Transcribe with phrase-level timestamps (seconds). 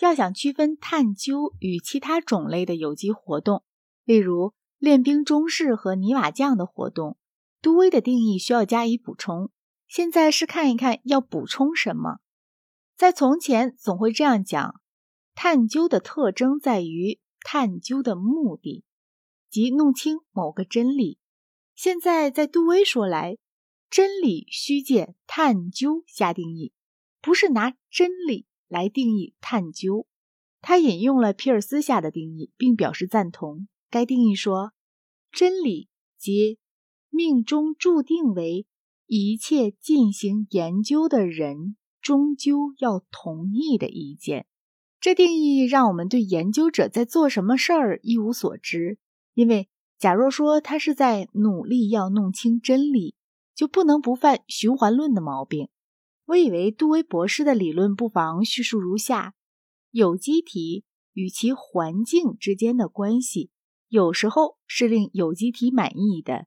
[0.00, 3.62] 要想区分探究与其他种类的有机活动，
[4.04, 7.18] 例如练兵中士和泥瓦匠的活动，
[7.60, 9.50] 杜威的定义需要加以补充。
[9.86, 12.20] 现在是看一看要补充什么。
[12.96, 14.80] 在从前总会这样讲：
[15.34, 18.84] 探究的特征在于探究的目的，
[19.50, 21.18] 即弄清某个真理。
[21.74, 23.36] 现在在杜威说来，
[23.88, 26.72] 真理需借探究下定义，
[27.20, 28.46] 不是拿真理。
[28.70, 30.06] 来定义探究，
[30.62, 33.66] 他引用了皮尔斯下的定义，并表示赞同。
[33.90, 34.72] 该定义说，
[35.32, 36.58] 真理即
[37.10, 38.66] 命中注定为
[39.06, 44.46] 一切进行研究的人终究要同意的意见。
[45.00, 48.98] 这定义让我们对研究者在做什么事儿一无所知，
[49.34, 53.16] 因为假若说他是在努力要弄清真理，
[53.54, 55.68] 就不能不犯循环论的毛病。
[56.30, 59.34] 我以为杜威博士的理论不妨叙述如下：
[59.90, 63.50] 有机体与其环境之间的关系，
[63.88, 66.46] 有时候是令有机体满意的，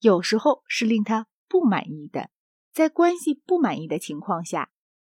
[0.00, 2.30] 有时候是令他不满意的。
[2.72, 4.72] 在关系不满意的情况下，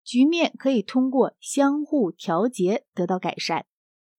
[0.04, 3.64] 局面可以通过相互调节得到改善，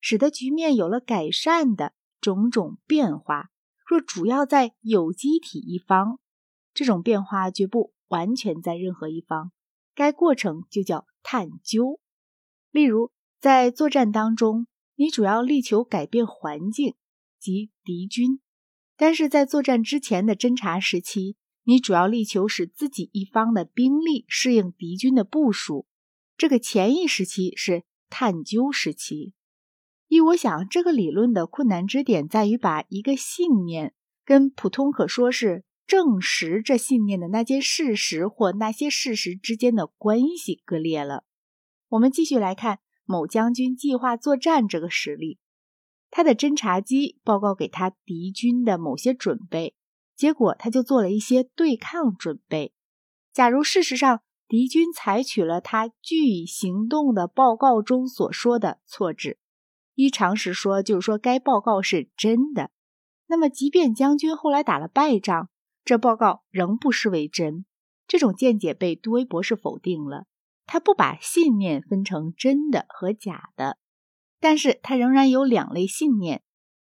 [0.01, 3.51] 使得局面有了改善的种种变化。
[3.85, 6.17] 若主要在有机体一方，
[6.73, 9.51] 这种变化绝不完全在任何一方。
[9.95, 11.99] 该过程就叫探究。
[12.71, 16.95] 例如，在作战当中，你主要力求改变环境
[17.39, 18.39] 及敌军；
[18.97, 25.85] 但是在作战之前的侦察时期，你主要力求使自己一方的兵力适应敌军的部署。
[26.35, 29.33] 这个前一时期是探究时期。
[30.07, 33.93] 依我想，这个理论的困难之点在于把一个信念
[34.25, 35.63] 跟普通可说是。
[35.93, 41.23] 证实这信念的那件事实或那些事实之间的关系割裂了。
[41.87, 45.37] 我们继续来看某将军计划作战这个实例。
[46.09, 49.75] 他的侦察机报告给他敌军的某些准备，
[50.15, 52.73] 结果他就做了一些对抗准备。
[53.31, 59.37] 假如事实上敌军采取了他据以行动的报告中所说的措置，
[59.93, 62.71] 依常识说就是说该报告是真的，
[63.27, 65.49] 那么即便将军后来打了败仗。
[65.83, 67.65] 这报告仍不失为真，
[68.07, 70.25] 这种见解被杜威博士否定了。
[70.65, 73.77] 他不把信念分成真的和假的，
[74.39, 76.41] 但是他仍然有两类信念。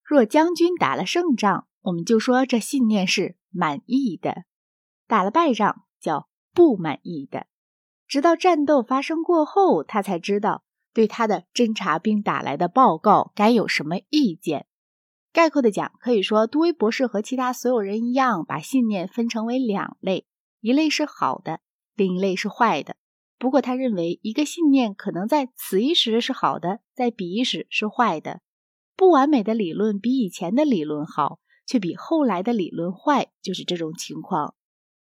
[0.05, 4.45] 若将军打了胜仗，我们就说这信念是满意的；
[5.09, 7.47] 打了败仗叫不满意的。
[8.07, 10.63] 直到战斗发生过后，他才知道
[10.93, 14.67] 对他的侦察兵打来的报告该有什么意见。
[15.35, 20.29] 概括的讲，可以说杜威博士和其他所有人一样，把信念分成为两类：
[20.61, 21.59] 一类是好的，
[21.97, 22.95] 另一类是坏的。
[23.37, 28.43] 不过，他认为一个信念可能在此一时是好的，在彼一时是坏的。
[28.95, 34.55] 不完美的理论比以前的理论好，却比后来的理论坏，就是这种情况。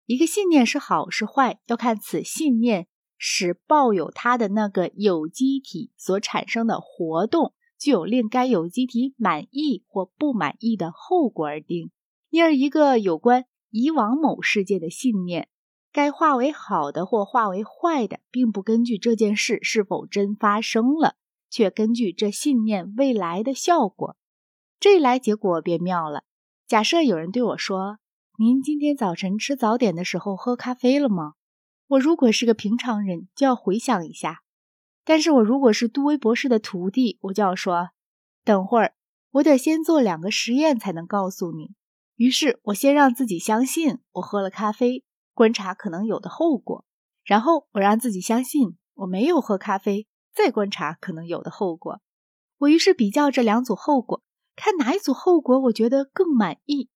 [0.06, 7.54] 一个信念是好是坏，要看此信念使抱有它的那个有机体所产生的活动。
[7.84, 11.90] 具有令该有机体满意或不满意的后果而定。
[12.30, 15.50] 因而，一个有关以往某事件的信念，
[15.92, 21.16] 该化为好的或化为坏的，并不根据这件事是否真发生了，
[21.50, 24.16] 却根据这信念未来的效果。
[24.80, 26.22] 这一来，结果便妙了。
[26.66, 27.98] 假设有人对我说
[28.40, 31.34] ：“您今天早晨吃早点的时候喝咖啡了吗？”
[31.88, 34.43] 我如果是个平常人，就要回想一下。
[35.04, 37.90] 但是我如果是杜威博士的徒弟，我就要说，
[38.42, 38.94] 等会儿
[39.32, 41.74] 我得先做两个实验才能告诉你。
[42.16, 45.04] 于是我先让自己相信我喝了咖啡，
[45.34, 46.84] 观察可能有的后果，
[47.24, 52.00] 然后我让自己相信我没有喝咖啡，再观察可能有的后果。
[52.58, 54.22] 我于是比较这两组后果，
[54.54, 56.88] 看哪一组后果我觉得更满意。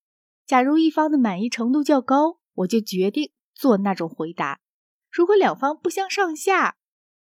[0.47, 4.61] 假如一方的满意程度较高，我就决定做那种回答。
[5.11, 6.77] 如果两方不相上下，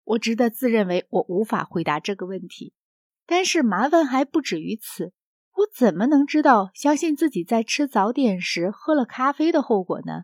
[0.06, 2.74] 我值得自认为我无法回答这个问题，
[3.26, 5.12] 但是麻烦还不止于此。
[5.56, 10.24] 我怎么能知道相信自己在吃早点时喝了咖啡的后果呢？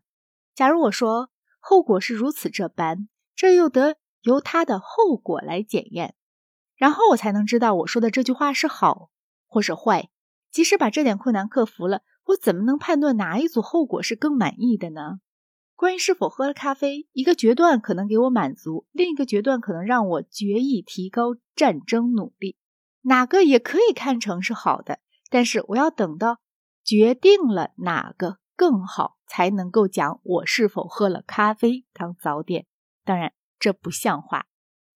[0.53, 1.29] 假如我说
[1.59, 6.15] 后果是如此这般，这又得由它的后果来检验，
[6.75, 9.09] 然后我才能知道我说的这句话是好
[9.47, 10.09] 或是坏。
[10.51, 15.21] 即使把这点困难克服了，我怎么能判断哪一组后果是更满意的呢？
[15.81, 22.55] 关于是否喝了咖啡，一个决断可能给我满足，另一个决断可能让我决意提高战争努力。
[23.01, 24.99] 哪个也可以看成是好的，
[25.31, 26.37] 但是我要等到
[26.83, 32.67] 决定了哪个更好，才能够讲我是否喝了咖啡当早点。
[33.03, 34.45] 当然，这不像话。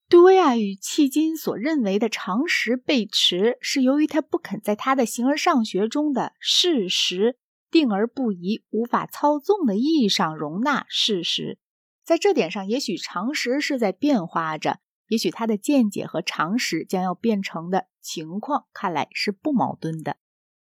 [0.08, 7.40] 杜威亚与迄今所认为的常识背驰，是由于他不肯在他的形而上学中的事实
[7.76, 11.60] 定而不移、无法操纵的意义上容纳事实。
[12.06, 14.80] 在这点上，也许常识是在变化着，
[15.10, 20.16] 也许他的见解和常识将要变成的情况，看来是不矛盾的。